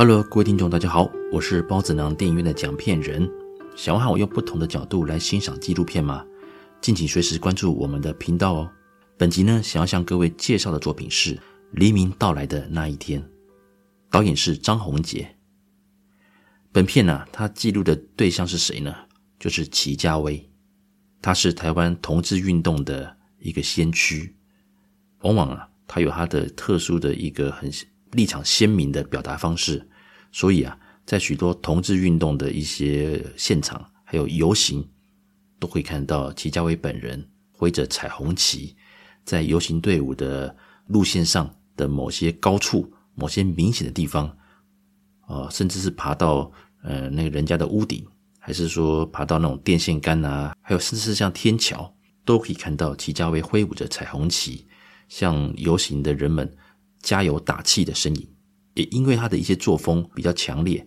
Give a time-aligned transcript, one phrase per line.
[0.00, 3.28] Hello，各位听众，大家好，我是包子囊电影院的讲片人。
[3.74, 6.24] 想要和我用不同的角度来欣赏纪录片吗？
[6.80, 8.70] 敬请随时关注我们的频道哦。
[9.16, 11.34] 本集呢，想要向各位介绍的作品是
[11.72, 13.20] 《黎明到来的那一天》，
[14.08, 15.36] 导演是张宏杰。
[16.70, 18.94] 本片呢、啊，它记录的对象是谁呢？
[19.40, 20.48] 就是齐家威，
[21.20, 24.32] 他是台湾同志运动的一个先驱。
[25.22, 27.68] 往往啊，他有他的特殊的一个很
[28.12, 29.86] 立场鲜明的表达方式，
[30.30, 34.86] 所以啊，在许多同志运动的一些现场还有游行，
[35.58, 38.76] 都会看到齐家威本人挥着彩虹旗。
[39.24, 44.26] 在游行队伍的路线上的某些高处、某些明显的地方，
[45.20, 46.50] 啊、呃，甚至是爬到
[46.82, 48.06] 呃那个人家的屋顶，
[48.38, 54.66] 还是说爬到那种电线杆啊，还有甚至是像天桥，都可以看到齐家威挥舞着彩虹旗，
[55.08, 56.56] 向游行的人们
[57.02, 58.28] 加油打气的身影。
[58.78, 60.86] 也因为他的一些作风比较强烈，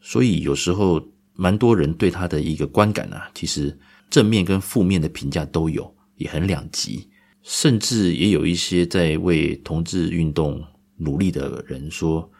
[0.00, 1.00] 所以有时候
[1.34, 7.08] 蛮多人对他的一个观感啊，其实正面跟负面的评价都有，也很两极。
[7.42, 10.62] 甚至也有一些在为同志运动
[10.96, 12.30] 努力的人说，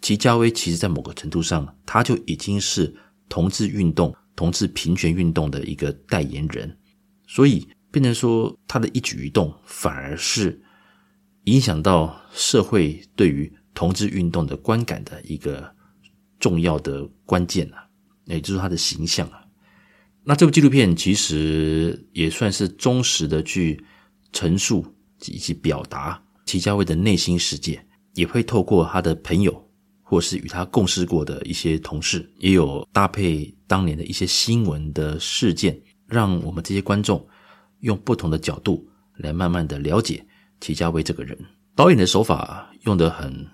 [0.00, 2.94] 齐家威其实，在某个程度上，他就已经是
[3.28, 6.76] 同志运动、同志平权运动的一个代言人，
[7.26, 10.62] 所以变成说他的一举一动，反而是
[11.44, 15.74] 影响到社会对于同志运动的观感的一个
[16.38, 17.88] 重要的关键啊，
[18.26, 19.40] 也就是他的形象啊。
[20.22, 23.82] 那这部纪录片其实也算是忠实的去。
[24.32, 24.86] 陈述
[25.26, 27.84] 以及表达齐家威的内心世界，
[28.14, 29.52] 也会透过他的朋友，
[30.02, 35.76] 或是与他共事过的一些同事，也有搭配当年的一些新闻的事件，
[36.06, 37.26] 让我们这些观众
[37.80, 40.24] 用不同的角度来慢慢的了解
[40.60, 41.36] 齐家威这个人。
[41.74, 43.44] 导演的手法用得很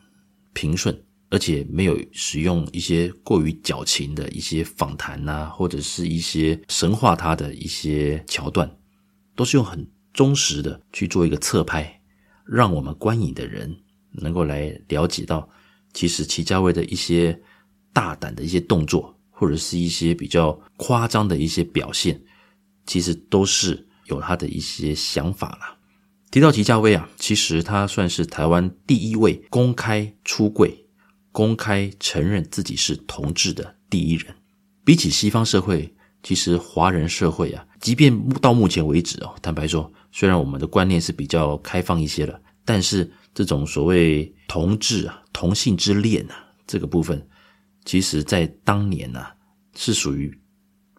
[0.57, 8.69] 平顺，而且没有使用一些过于矫情的一些访谈啊，或者是一些神化他的一些桥段，
[9.37, 9.87] 都是用很。
[10.17, 12.01] 忠实的去做一个侧拍，
[12.47, 13.71] 让我们观影的人
[14.13, 15.47] 能够来了解到，
[15.93, 17.39] 其实齐家卫的一些
[17.93, 22.19] 大胆的一些动作，或者是一些比较夸张的一些表现，
[22.87, 25.76] 其实都是有他的一些想法啦。
[26.31, 30.87] 提到齐家威啊，其实他算是台湾第一位公开出柜、
[31.33, 34.35] 公开承认自己是同志的第一人。
[34.85, 39.93] 比起西方社会，其实华人社会啊，即便到目前为止哦，坦白说。
[40.13, 46.35] 虽然我们的观念是比较开放一些了，但是这种所谓同志啊、同性之恋啊
[46.67, 47.29] 这个部分，
[47.85, 49.23] 其实在当年呢、
[49.75, 50.35] 是属于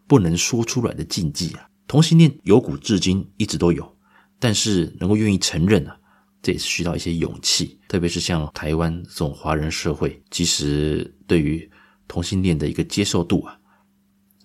[0.05, 1.67] 不能说出来的禁忌啊。
[1.87, 3.96] 同性恋由古至今一直都有，
[4.39, 5.97] 但是能够愿意承认啊，
[6.41, 7.79] 这也是需要一些勇气。
[7.87, 11.69] 特别是像台湾这种华人社会，其实对于
[12.07, 13.57] 同性恋的一个接受度啊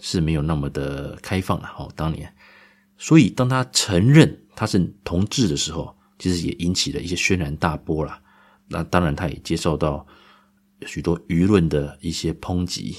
[0.01, 1.69] 是没有那么的开放了。
[1.79, 2.33] 哦，当年，
[2.97, 4.39] 所以当他承认。
[4.55, 8.23] 他是同志的时候，其实也引起了一些轩然大波啦。
[8.69, 10.07] 那当然，他也接受到
[10.85, 12.95] 许多舆论的一些抨击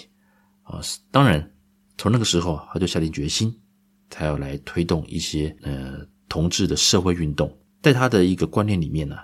[0.64, 0.82] 啊。
[1.12, 1.53] 当然，
[1.96, 3.56] 从那个时候，他就下定决心，
[4.09, 6.00] 他要来推动一些呃
[6.34, 7.56] 同志的社会运动。
[7.80, 9.16] 在他的一个观念里面呢，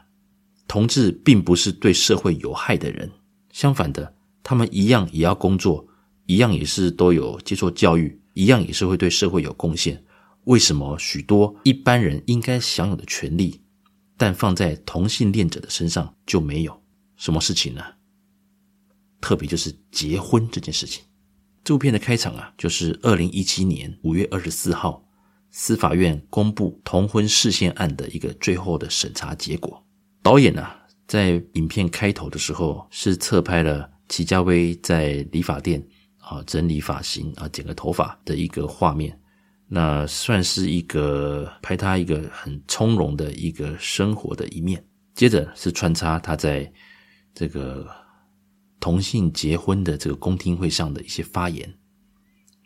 [0.68, 3.10] 同志并不是对社会有害的人，
[3.52, 5.84] 相反的，他们一样也要工作，
[6.28, 10.00] 一样也是都有接受教育，一样也是会对社会有贡献。
[10.44, 13.60] 为什么许多一般人应该享有的权利，
[14.16, 16.80] 但放在同性恋者的身上就没有？
[17.16, 17.84] 什么事情呢？
[19.20, 21.04] 特别就是结婚这件事情。
[21.64, 25.04] 这部片的开场啊，就是二零一七年五月二十四号，
[25.52, 29.86] 司法院公布同婚释宪案的一个最后的审查结果。
[30.22, 35.86] 导演啊，在影片开头的时候是侧拍了齐家威在理发店
[36.18, 39.20] 啊整理发型啊剪个头发的一个画面。
[39.72, 46.74] 那算是一个拍他一个很从容的一个生活的一面，接着是穿插他在
[47.36, 47.88] 这个
[48.80, 51.72] 同性结婚的这个公听会上的一些发言，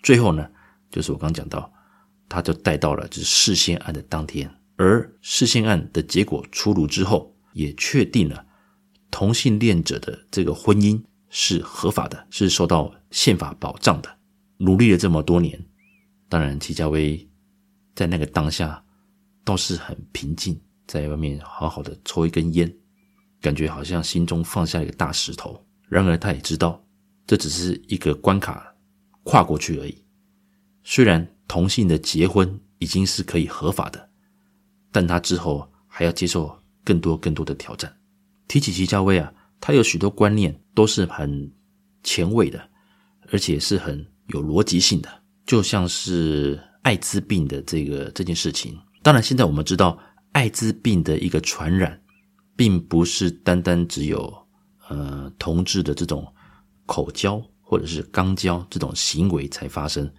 [0.01, 0.47] 最后呢，
[0.89, 1.69] 就是我刚讲到，
[2.28, 8.46] 他就带到了就是释宪案的当天，而释宪案的结果出炉之后，也确定了
[9.12, 14.18] 同性恋者的这个婚姻是合法的，是受到宪法保障的，
[14.58, 15.64] 努力了这么多年。
[16.30, 17.30] 当然，祁家威
[17.94, 18.84] 在那个当下
[19.44, 22.74] 倒是很平静，在外面好好的抽一根烟，
[23.40, 25.64] 感觉好像心中放下一个大石头。
[25.88, 26.84] 然而，他也知道
[27.28, 28.74] 这只是一个关卡，
[29.22, 30.04] 跨过去而已。
[30.84, 34.09] 虽然同性的结婚已经是可以合法的，
[34.91, 36.51] 但他之后还要接受
[36.83, 37.95] 更多更多的挑战。
[38.47, 41.53] 提起祁家威啊，他有许多观念都是很
[42.01, 42.59] 前卫的，
[43.31, 45.07] 而且是很有逻辑性的，
[45.45, 48.75] 就像是艾滋病的这个这件事情。
[49.03, 49.95] 当然，现在我们知道
[50.31, 52.01] 艾滋病的一个传染，
[52.55, 54.33] 并不是单单只有
[54.89, 56.25] 呃同志的这种
[56.88, 60.11] 口交或者是肛交这种行为才发生，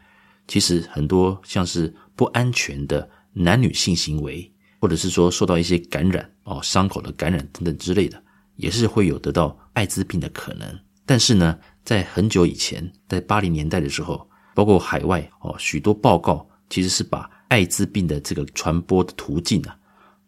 [0.47, 4.51] 其实很多像是不安全的男女性行为。
[4.81, 8.23] 或者是说受到一些感染哦，伤口的感染等等之类的，
[8.57, 10.79] 也是会有得到艾滋病的可能。
[11.07, 19.75] 但是呢，在很久以前，在八零年代的时候，包括海外哦，许多报告其实是把艾滋病的这个传播的途径啊，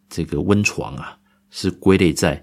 [0.09, 1.19] 这个温床啊，
[1.51, 2.43] 是归类在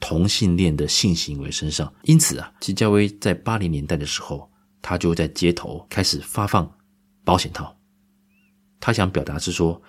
[0.00, 1.94] 同性恋的性行为身上。
[2.02, 6.68] 因此啊，祁家威在八零年代的时候，他就在街头开始发放
[7.24, 7.76] 保险套。
[8.80, 9.82] 他想表达是说。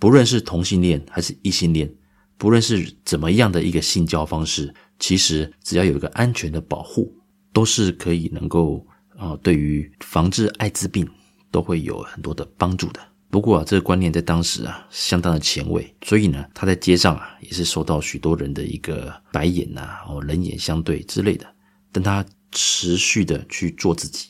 [0.00, 1.94] 不论是同性恋还是异性恋，
[2.38, 7.14] 不论是怎么样的一个性交方式，其实只要有一个安全的保护，
[7.52, 8.82] 都是可以能够
[9.18, 11.06] 啊，对于防治艾滋病
[11.50, 13.00] 都会有很多的帮助的。
[13.28, 21.46] 不过啊，这个观念在当时啊，相当的前卫，所以呢，他在街上啊，也是受到许多人的一个白眼呐，哦，冷眼相对之类的。
[21.92, 24.28] 但他持续的去做自己，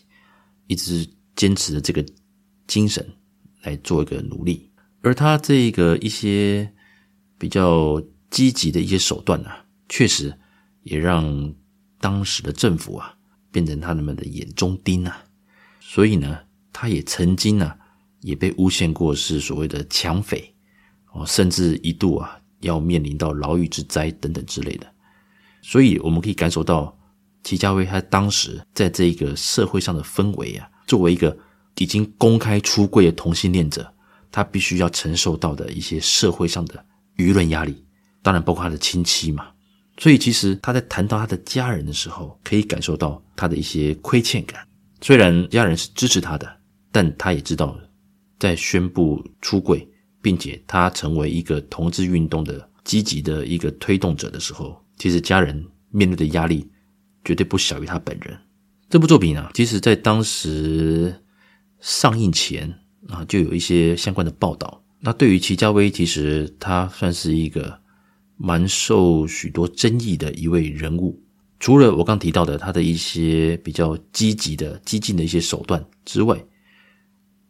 [0.66, 2.04] 一直坚持的这个
[2.70, 3.04] 精神
[3.64, 4.70] 来做一个努力。
[5.02, 6.72] 而他这个一些
[7.36, 8.00] 比较
[8.30, 10.32] 积极的一些手段啊，确实
[10.84, 11.52] 也让
[11.98, 13.16] 当时的政府啊
[13.50, 15.24] 变成他们的眼中钉啊。
[15.80, 16.38] 所以呢，
[16.72, 17.74] 他也曾经呢、
[18.20, 20.54] 也被诬陷过是所谓的抢匪
[21.12, 24.86] 哦，甚至一度啊要面临到牢狱之灾等等之类的。
[25.62, 26.96] 所以我们可以感受到
[27.42, 31.36] 齐家威他当时在这个社会上的氛围啊，作为一个
[31.80, 33.92] 已经公开出柜的同性恋者。
[34.32, 36.84] 他必须要承受到的一些社会上的
[37.16, 37.84] 舆论压力，
[38.22, 39.48] 当然包括他的亲戚嘛。
[39.98, 44.64] 所以其实他在谈到他的家人的时候，可以感受到他的一些亏欠感。
[45.00, 46.48] 虽然家人是支持他的，
[46.92, 47.76] 但他也知道，
[48.38, 49.84] 在宣布出柜，
[50.22, 56.70] 并且他成为一个同志运动的积极的一个推动者的时候，其实家人面对的压力
[57.24, 58.38] 绝对不小于他本人。
[58.88, 61.12] 这部作品呢，其实在当时
[61.80, 62.74] 上映前。
[63.08, 64.80] 啊，就有一些相关的报道。
[65.00, 67.76] 那对于齐家威，其实他算是一个
[68.36, 71.20] 蛮受许多争议的一位人物。
[71.58, 76.38] 除了我刚提到的他的一些比较积极的、激进的一些手段之外，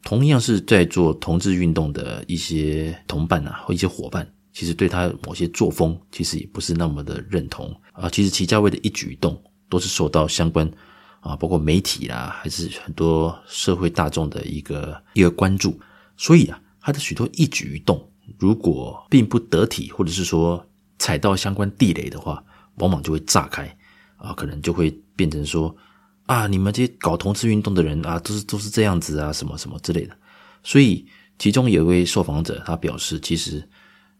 [0.02, 8.08] 同样是在做同志运动的一些同伴啊，或一些伙伴，其实对他某些作风，其实也不是那么的认同啊。
[8.08, 10.70] 其实齐家威的一举一动，都是受到相关。
[11.20, 15.78] 啊，包括媒体啦，还是很多社会大众的一个一个关注，
[16.16, 20.66] 所以啊，他的许多一举一动，如果并不得体，或者是说
[20.98, 22.42] 踩到相关地雷的话，
[22.76, 23.76] 往往就会炸开
[24.16, 25.76] 啊，可能就会变成说
[26.24, 30.16] 啊，你们这些搞同志运动的人啊，都是都是这样子啊，什么什么之类的。
[30.64, 31.04] 所以
[31.38, 33.62] 其中有一位受访者，他表示，其实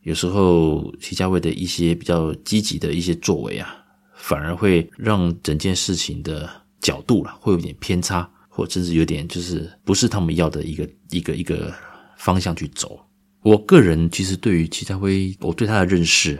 [0.03, 3.75] 有时候徐家威的一些比较积极的一些作为啊，
[4.15, 6.60] 反而会让整件事情的。
[6.81, 11.73] 角度了，会有点偏差，或甚至有点就是不是他们要的一个一个一个
[12.17, 13.01] 方向去走。
[13.43, 16.39] 我个人其实对于齐家辉，我对他的认识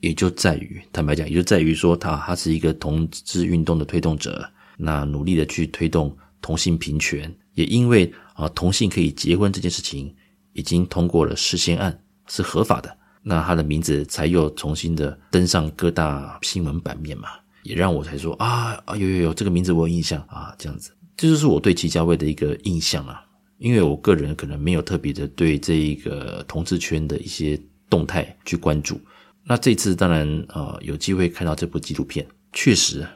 [0.00, 10.14] 也就在于，坦白讲，也就在于说他他是一个同志运动的推动者，那努力的去推动同性平权，也因为啊同性可以结婚这件事情
[10.52, 17.28] 已经通过了释宪案，是合法的，那他的名字才又重新的登上各大新闻版面嘛。
[17.66, 23.22] 也让我才说啊啊有有有这个名字我有印象啊，这样子，这就是我对齐家威的一个印象啊。
[23.58, 27.58] 因为我个人可能没有特别的对这一个同志圈的一些
[27.88, 29.00] 动态去关注。
[29.42, 33.06] 那这次当然啊有机会看到这部纪录片，确实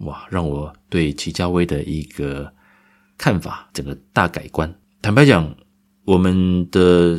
[0.00, 2.52] 哇让我对齐家威的一个
[3.16, 4.70] 看法整个大改观。
[5.00, 5.56] 坦白讲，
[6.04, 7.18] 我们的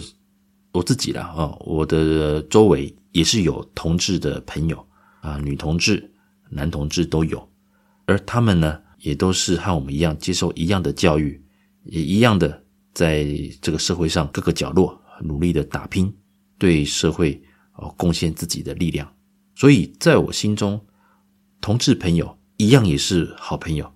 [0.73, 4.85] 我自己啦啊，我的周围也是有同志的朋友
[5.21, 6.11] 啊，女同志。
[6.53, 7.49] 男同志都有，
[8.05, 11.43] 而他们呢，也都是和我们一样接受一样的教育，
[11.83, 13.25] 也一样的在
[13.61, 16.13] 这个社会上各个角落努力的打拼，
[16.57, 17.41] 对社会
[17.75, 19.11] 哦贡献自己的力量。
[19.55, 20.79] 所以在我心中，
[21.59, 23.91] 同志朋友一样也是好朋友，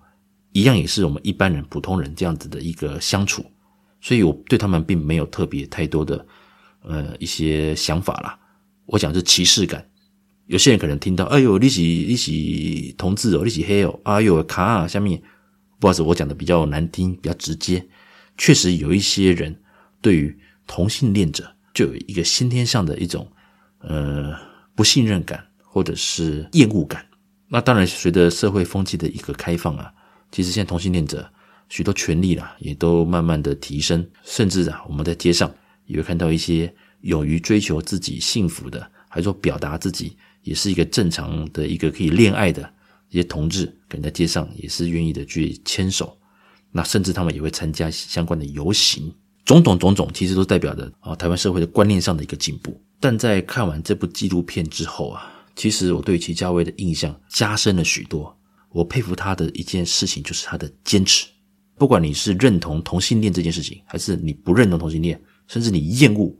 [0.52, 3.44] 一样也是我们一般人普通人这样子的一个相处。
[4.00, 6.26] 所以我对他们并没有特别太多的
[6.82, 8.38] 呃一些想法啦。
[8.86, 9.84] 我讲是歧视感。
[10.48, 15.20] 有些人可能听到，哎呦，你是你是同志哦，你是黑哦，哎呦卡啊，下面
[15.78, 17.86] 不好意思，我讲的比较难听，比较直接。
[18.38, 19.54] 确实有一些人
[20.00, 20.34] 对于
[20.66, 23.30] 同性恋者就有一个先天上的一种
[23.80, 24.34] 呃
[24.74, 27.04] 不信任感或者是厌恶感。
[27.46, 29.92] 那当然，随着社会风气的一个开放啊，
[30.32, 31.30] 其实现在同性恋者
[31.68, 40.16] 许多权利啦，也都慢慢的提升，甚至啊，我们在街上也会看到一些勇于追求自己幸福的，还说表达自己
[40.48, 42.62] 也是一个正常的一个可以恋爱的
[43.10, 46.16] 一些同志，可能在街上也是愿意的去牵手，
[46.72, 49.14] 那甚至他们也会参加相关的游行，
[49.44, 52.80] 种种种种，其实都代表着啊，台湾社会的观念上的一个进步。
[52.98, 55.34] 但在看完这部纪录片之后啊。
[55.58, 58.32] 其实我对齐家威的印象加深了许多。
[58.70, 61.26] 我佩服他的一件事情就是他的坚持。
[61.76, 66.32] 不管你是认同同性恋这件事情，还是你不认同同性恋，甚至你厌恶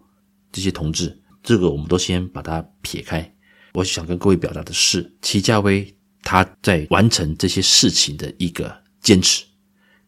[0.52, 3.28] 这些同志，这个我们都先把它撇开。
[3.78, 9.44] 我想跟各位表达的是，齐家威他在完成这些事情的一个坚持，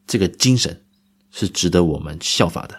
[0.08, 0.84] 这个精神
[1.30, 2.74] 是值得我们效法的。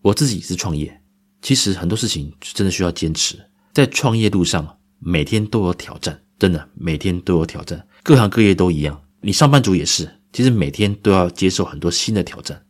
[0.00, 1.02] 我自己是创业，
[1.40, 3.36] 其实很多事情真的需要坚持，
[3.72, 4.78] 在创业路上。
[5.04, 9.02] 每天都有挑战，真的每天都有挑战，各行各业都一样。
[9.20, 12.64] 你上班族也是，其实每天都要接受很多新的挑战。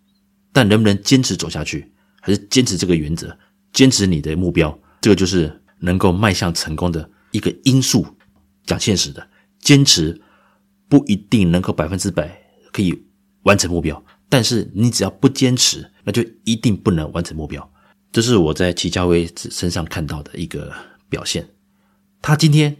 [0.50, 1.92] 但能不能坚持走下去，
[2.22, 3.36] 还是坚持这个原则，
[3.74, 8.06] 坚持你的目标，这个就是能够迈向成功的一个因素。
[8.64, 10.22] 讲现实的，坚持
[10.88, 12.40] 不一定能够百分之百
[12.72, 13.06] 可以
[13.42, 17.72] 完成目标，但是你只要不坚持，那就一定不能完成目标。
[18.12, 20.72] 这是我在齐家威身上看到的一个
[21.08, 21.48] 表现。
[22.20, 22.76] 他今天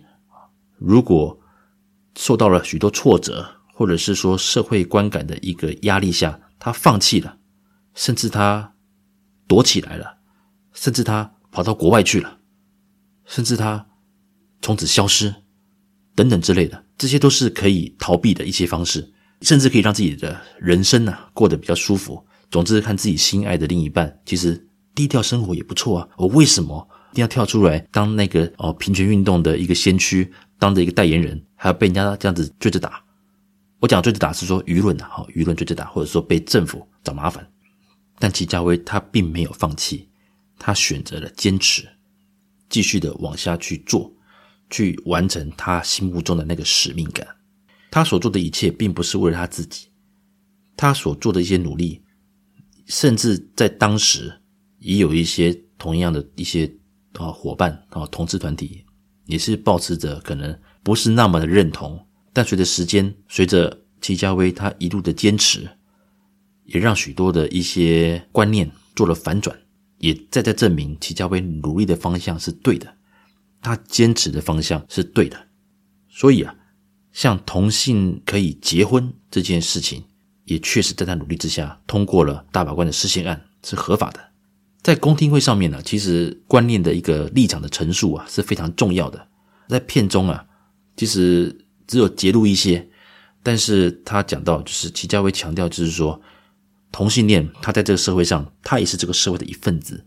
[0.79, 1.37] 如果
[2.17, 3.45] 受到了许多挫折，
[3.75, 7.39] 或者是说社会观感的一个压力下，他放弃了，
[7.95, 8.75] 甚至他
[9.49, 10.19] 躲起来了，
[10.73, 12.39] 甚至他跑到国外去了，
[13.25, 13.89] 甚至他
[14.63, 15.35] 从此消失，
[16.15, 22.25] 等等之类的，这些都是可以逃避的一些方式，甚至可以让自己的人生呢过得比较舒服。
[22.51, 26.09] 总之，看自己心爱的另一半，其实低调生活也不错啊。
[26.17, 26.89] 我为什么？
[27.13, 33.05] 一定要跳出来当那个哦平权运动的一个先驱，当着一个代言人，还要被人家这样子追着打。
[33.81, 37.47] 我讲追着打是说舆论的哈，舆论追着打，或者说被政府找麻烦。
[38.19, 40.09] 但齐家威他并没有放弃，
[40.59, 41.87] 他选择了坚持，
[42.71, 44.11] 继续的往下去做，
[44.73, 47.25] 去完成他心目中的那个使命感。
[47.93, 49.87] 他所做的一切并不是为了他自己，
[50.77, 52.03] 他所做的一些努力，
[52.87, 54.33] 甚至在当时
[54.81, 56.69] 也有一些同样的一些。
[57.19, 58.83] 啊，伙伴啊，同志团体
[59.27, 62.03] 也是抱持着可能不是那么的认同，
[62.33, 65.69] 但随着时间，随着齐家威他一路的坚持，
[66.65, 69.55] 也让许多的一些观念做了反转，
[69.99, 72.97] 也再再证明齐家威努力的方向是对的，
[73.63, 75.47] 他坚持的方向是对的。
[76.11, 76.55] 所以啊，
[77.13, 80.05] 像同性可以结婚这件事情，
[80.45, 84.21] 也确实在他努力之下通过了大法官的释宪案，是合法的。
[84.83, 89.29] 在公听会上面呢，其实观念的一个立场的陈述啊是非常重要的。
[89.69, 90.45] 在片中啊，
[90.97, 92.91] 其实只有揭露一些，
[93.43, 96.21] 但是他讲到就是齐家威强调，就是说
[96.91, 100.05] 同性恋他在这个社会上，他也是这个社会的一份子，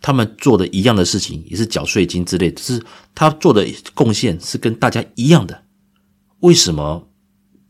[0.00, 2.82] 他们做的一样的事情，也是缴税金之类的，是
[3.14, 5.64] 他做的贡献是跟大家一样的。
[6.40, 7.08] 为什么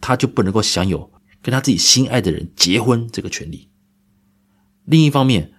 [0.00, 1.10] 他就不能够享有
[1.42, 3.68] 跟他自己心爱的人结婚这个权利？
[4.84, 5.52] 另一方面。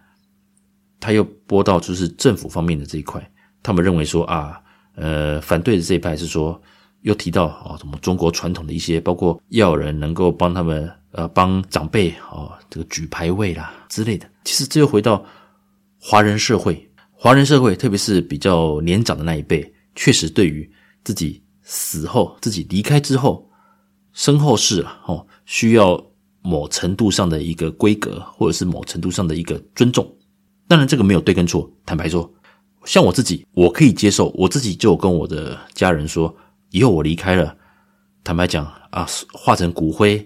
[1.00, 3.32] 他又播到就是政府方面的这一块，
[3.62, 4.60] 他们认为说啊，
[4.96, 6.60] 呃，反对的这一派是说，
[7.02, 14.28] 又提到啊，什么中国传统的一些，包括要人能够帮他们，呃，帮长辈啊，这个举牌位啦之类的。
[14.44, 15.24] 其实这又回到
[16.10, 20.72] 华人社会，华人社会特别是比较年长的那一辈，确实对于
[21.04, 23.46] 自己死后、自己离开之后，
[24.14, 26.02] 身后事啊，哦，需要
[26.42, 30.10] 某程度上的一个规格，或者是某程度上的一个尊重。
[30.66, 31.70] 当然，这个没有对跟错。
[31.86, 32.34] 坦白说，
[32.86, 34.30] 像我自己，我可以接受。
[34.30, 36.34] 我自己就跟我的家人说，
[36.70, 37.54] 以后我离开了，
[38.24, 40.26] 坦白讲啊，化成骨灰，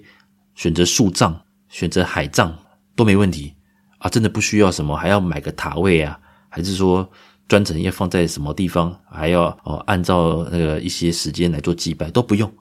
[0.54, 1.36] 选择树葬，
[1.70, 2.56] 选择海葬
[2.96, 3.56] 都没问题
[4.02, 7.08] 啊，真的不需要什么，还要买个塔位啊，还是说
[7.48, 12.52] 专程要放在什么地方，还要哦按照那个一些时间来做祭拜都不用。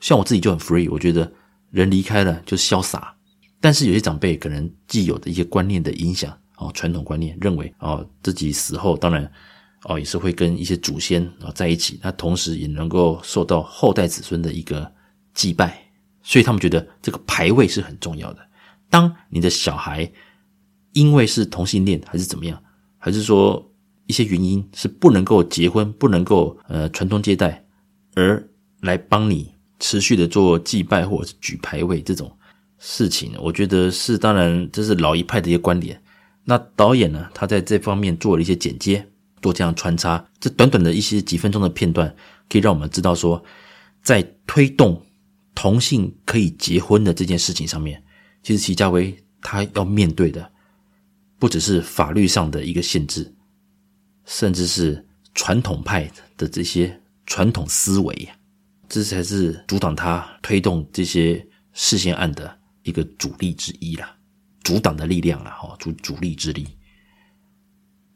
[0.00, 1.30] 像我自己就很 free，我觉得
[1.70, 3.14] 人离开了就潇洒。
[3.60, 6.32] 但是有些长辈可能既有的一些观念的影响。
[6.58, 9.28] 哦，传统观念认为，哦，自己死后当然，
[9.82, 14.88] 哦，也是会跟一些祖先啊在一起，那同时也能够受到后代子孙的一个
[15.34, 15.76] 祭拜，
[16.22, 18.48] 所以他们觉得这个牌位是很重要的。
[18.88, 20.08] 当你的小孩
[20.92, 22.62] 因为是同性恋还是怎么样，
[22.98, 23.70] 还是说
[24.06, 27.64] 一些原因是不能够结婚、不能够呃传宗接代，
[28.14, 28.42] 而
[28.80, 32.30] 来帮你持续的做祭拜或者是举牌位这种
[32.78, 36.00] 事情，我觉得是当然这是老一派的一些观点。
[36.44, 39.06] 那导演呢，他在这方面做了一些剪接，
[39.40, 42.12] 做这样穿插，这短短的一些几分钟的片段，
[42.50, 43.42] 可以让我们知道说，
[44.02, 45.00] 在推动
[45.54, 48.02] 同性可以结婚的这件事情上面，
[48.42, 50.50] 其实齐家威他要面对的
[51.42, 53.34] 不只是法律上的一个限制，
[54.24, 58.28] 甚至是传统派的这些传统思维，
[58.88, 64.16] 这才是阻挡他推动这些事件案的一个主力之一啦，
[64.62, 66.64] 阻挡的力量啦，哈，主主力之力。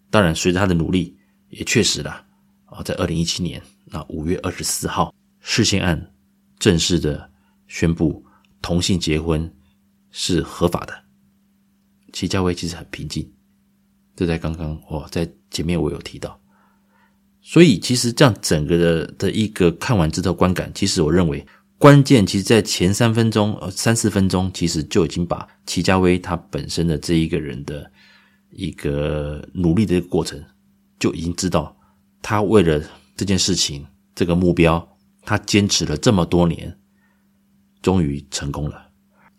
[0.08, 1.18] 当然，随着他的努力，
[1.48, 2.24] 也确实了
[2.66, 6.14] 啊，在二零一七年那五月二十四号，事件案
[6.60, 7.28] 正式的
[7.66, 8.24] 宣布
[8.62, 9.52] 同性结婚
[10.12, 11.05] 是合法的。
[12.16, 13.30] 齐家威其实很平静，
[14.16, 16.40] 这在刚刚哦，在前面我有提到。
[17.42, 21.46] 所以，其实这样整个的的一个看完之后观感，其实我认为
[21.76, 27.92] 关键其实在前三分钟呃三四分钟，其实就已经把齐家威他本身的这一个人的。
[28.50, 30.42] 一个努力的一个过程，
[30.98, 31.76] 就已经知道
[32.22, 32.82] 他为了
[33.14, 36.78] 这件事情、这个目标，他坚持了这么多年，
[37.82, 38.85] 终于成功了。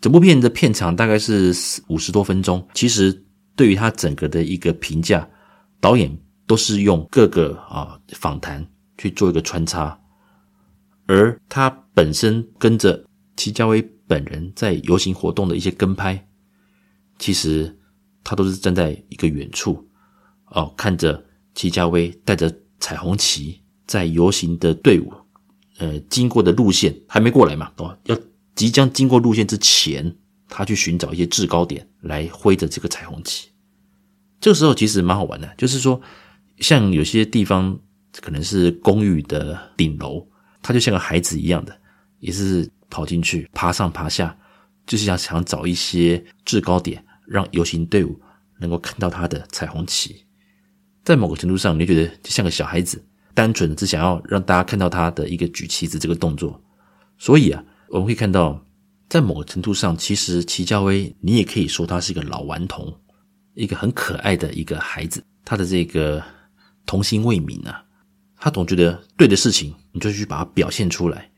[0.01, 2.66] 整部片的片长大概是四五十多分钟。
[2.74, 3.25] 其实
[3.56, 5.27] 对于他整个的一个评价，
[5.80, 8.66] 导演都是用各个啊访谈
[8.98, 10.00] 去做一个穿插，
[11.06, 13.04] 而他本身跟着
[13.36, 16.27] 齐家威本人在游行活动的一些跟拍，
[17.18, 17.74] 其实。
[18.30, 19.82] 他都是站在一个远处，
[20.48, 21.24] 哦，看着
[21.56, 25.13] 齐家威带着彩虹旗在游行的队伍，
[25.77, 28.18] 呃，经过的路线还没过来嘛，哦，要
[28.58, 30.14] 即将经过路线之前，
[30.50, 33.48] 他去寻找一些制高点来挥着这个彩虹旗。
[34.41, 36.02] 这个时候其实蛮好玩的，就是说，
[36.58, 37.80] 像有些地方
[38.20, 40.28] 可能是公寓的顶楼，
[40.62, 41.80] 他就像个孩子一样的，
[42.20, 44.36] 也是跑进去，爬上爬下，
[44.86, 47.02] 就是想想找一些制高点。
[47.28, 48.17] 让游行队伍
[48.58, 50.24] 能够看到他的彩虹旗，
[51.04, 56.63] 在某个程度上，你觉得就像个小孩子，单纯的只想要让大家看到他的一个举旗子这个动作。
[57.17, 58.63] 所以啊，我们会看到，
[59.10, 62.93] 在某个程度上，其实齐家威，你也可以说他是一个老顽童，
[63.54, 65.23] 一个很可爱的一个孩子。
[65.45, 66.21] 他的这个
[66.86, 67.82] 童心未泯啊，
[68.38, 71.30] 他总觉得对的事情，你就去把它表现出来。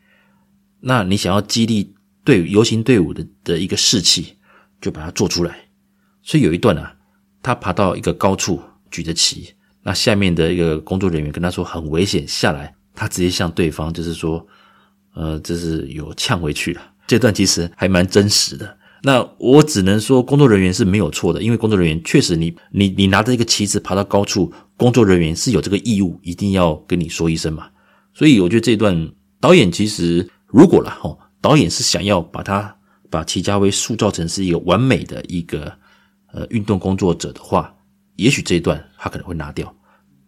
[0.80, 4.36] 那你想要激励队游行队伍的的一个士气，
[4.82, 5.70] 就把它做出来。
[6.24, 6.96] 所以有一段啊，
[7.44, 8.60] 他爬到一个高处，
[8.90, 14.46] 举着旗，那下面的一个工作人员跟他说很危险，下来，他直接向对方就是说，
[15.20, 16.82] 呃，这是有呛回去了。
[17.06, 18.78] 这段其实还蛮真实的。
[19.04, 27.70] 那我只能说，工作人员是没有错的，因为工作人员确实你，你你拿着一个旗子爬到高处，工作人员是有这个义务，一定要跟你说一声嘛。
[28.14, 32.74] 所以我觉得这段导演其实如果了哈，导演是想要把他
[33.10, 35.78] 把齐家威塑造成是一个完美的一个。
[36.32, 37.74] 呃，运动工作者的话，
[38.16, 39.76] 也许这一段他可能会拿掉，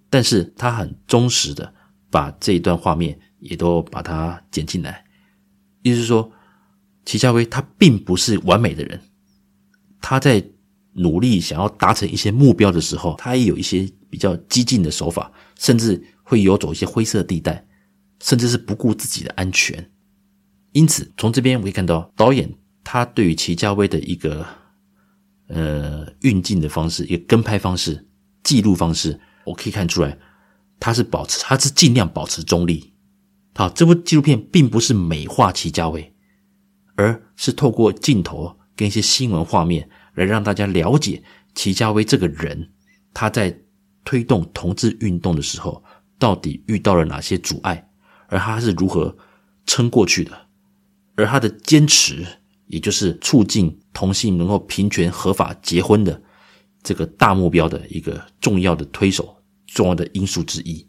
[0.09, 1.71] 但是他很忠实的
[2.09, 5.03] 把这一段画面也都把它剪进来。
[5.81, 6.31] 意思是说，
[7.05, 9.01] 齐家威他并不是完美的人，
[9.99, 10.41] 他在
[10.93, 17.67] 努力想要达成一些目标的时候，他也有一些比较激进的手法，甚至会游走一些灰色地带，
[18.21, 19.91] 甚至是不顾自己的安全。
[20.71, 22.49] 因此，从这边我可以看到导演
[22.83, 24.45] 他对于齐家威的一个。
[25.53, 28.07] 呃，运镜的方式，一个跟拍方式，
[28.41, 30.17] 记录方式，我可以看出来，
[30.79, 32.90] 他是保持，他是尽量保持中立。
[33.53, 36.13] 好，这部纪录片并不是美化齐家威，
[36.95, 42.71] 而是透过镜头跟一些新闻画面来让大家了解齐家威这个人，
[43.13, 43.59] 他在
[44.03, 45.83] 推动同志运动的时候，
[46.17, 47.89] 到底遇到了哪些阻碍，
[48.27, 49.15] 而他是如何
[49.65, 50.47] 撑过去的，
[51.15, 52.25] 而他的坚持。
[52.67, 56.23] 也就是促进同性能够平权合法结婚的
[56.81, 60.87] 这个大目标的一个重要的推手，重要的因素之一。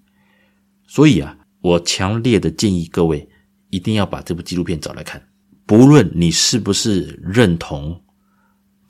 [0.86, 3.26] 所以啊，我强烈的建议各位
[3.70, 5.26] 一定要把这部纪录片找来看。
[5.64, 7.98] 不论你是不是认同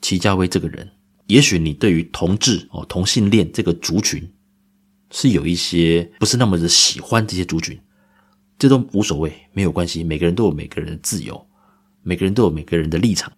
[0.01, 0.89] 齐家威这个人，
[1.27, 4.29] 也许你对于同志哦同性恋这个族群
[5.11, 7.79] 是有一些不是那么的喜欢这些族群，
[8.59, 11.47] 这都无所谓，没有关系，每个人都有每个人的自由。
[12.05, 13.31] 每个人都有每个人的立场，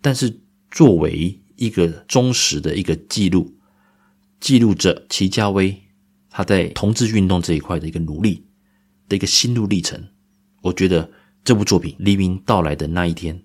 [0.00, 3.54] 但是作为一个忠实的一个记录，
[4.40, 5.78] 记录着齐家威
[6.30, 8.46] 他在同志运动这一块的一个努力
[9.08, 10.02] 的一个心路历程，
[10.60, 11.10] 我觉得
[11.44, 13.36] 这部作品《黎明到来的那一天》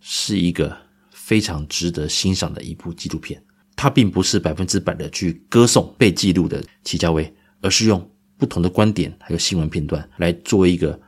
[0.00, 0.76] 是一个
[1.10, 3.42] 非常值得欣赏的一部纪录片。
[3.74, 11.00] 它并不是百分之百的去歌颂被记录的祁家威，而是用不同的观点还有新闻片段来做一个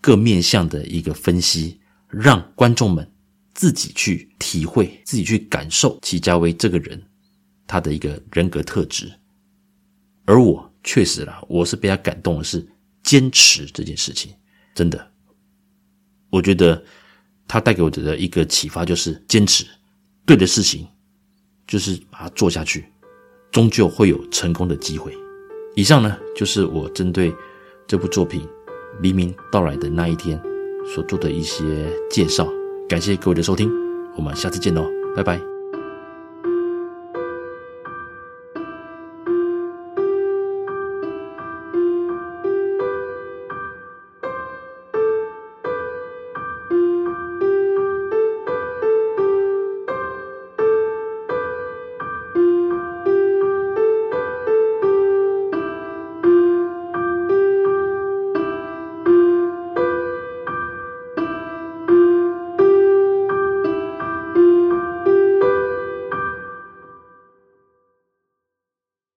[0.00, 1.80] 各面向的一个分析。
[2.10, 3.06] 让观众们
[3.52, 7.02] 自己去体会、自己去感受祁家威这个人
[7.66, 9.12] 他的一个人格特质，
[10.24, 12.66] 而我确实啦，我是被他感动的是
[13.08, 14.34] 坚持这件事情，
[14.74, 15.10] 真的，
[16.28, 16.84] 我觉得
[17.46, 19.64] 他带给我的一个启发就是坚持，
[20.26, 20.86] 对的事情
[21.66, 22.84] 就是把它做下去，
[23.50, 25.10] 终究会有成功的机会。
[25.74, 27.34] 以上呢，就是我针对
[27.86, 28.42] 这部作品
[29.00, 30.38] 《黎明到来的那一天》
[30.94, 31.64] 所做的一些
[32.10, 32.46] 介绍。
[32.90, 33.70] 感谢各位的收听，
[34.16, 35.57] 我们下次见喽，拜拜。